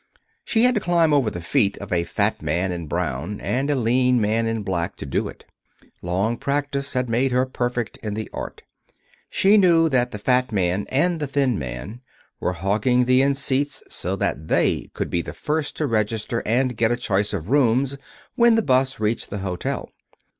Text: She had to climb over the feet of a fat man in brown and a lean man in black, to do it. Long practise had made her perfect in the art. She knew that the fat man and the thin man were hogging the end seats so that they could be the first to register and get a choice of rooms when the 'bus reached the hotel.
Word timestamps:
She 0.43 0.63
had 0.63 0.73
to 0.73 0.81
climb 0.81 1.13
over 1.13 1.29
the 1.29 1.43
feet 1.43 1.77
of 1.77 1.93
a 1.93 2.05
fat 2.05 2.41
man 2.41 2.71
in 2.71 2.87
brown 2.87 3.39
and 3.39 3.69
a 3.69 3.75
lean 3.75 4.19
man 4.19 4.47
in 4.47 4.63
black, 4.63 4.95
to 4.95 5.05
do 5.05 5.27
it. 5.27 5.45
Long 6.01 6.37
practise 6.37 6.93
had 6.93 7.07
made 7.07 7.31
her 7.31 7.45
perfect 7.45 7.97
in 7.97 8.15
the 8.15 8.27
art. 8.33 8.63
She 9.29 9.57
knew 9.59 9.89
that 9.89 10.09
the 10.09 10.17
fat 10.17 10.51
man 10.51 10.87
and 10.89 11.19
the 11.19 11.27
thin 11.27 11.59
man 11.59 12.01
were 12.39 12.53
hogging 12.53 13.05
the 13.05 13.21
end 13.21 13.37
seats 13.37 13.83
so 13.89 14.15
that 14.15 14.47
they 14.47 14.89
could 14.95 15.11
be 15.11 15.21
the 15.21 15.33
first 15.33 15.77
to 15.77 15.85
register 15.85 16.41
and 16.47 16.75
get 16.77 16.89
a 16.91 16.97
choice 16.97 17.31
of 17.31 17.49
rooms 17.51 17.95
when 18.33 18.55
the 18.55 18.63
'bus 18.63 18.99
reached 18.99 19.29
the 19.29 19.37
hotel. 19.45 19.91